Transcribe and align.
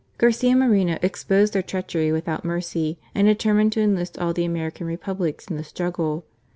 Garcia 0.17 0.55
Moreno 0.55 0.97
exposed 1.03 1.53
their 1.53 1.61
treachery 1.61 2.11
without 2.11 2.43
mercy, 2.43 2.97
and 3.13 3.27
determined 3.27 3.71
to 3.73 3.81
enlist 3.81 4.17
all 4.17 4.33
the 4.33 4.45
American 4.45 4.87
Republics 4.87 5.45
in 5.47 5.57
the 5.57 5.63
struggle. 5.63 6.25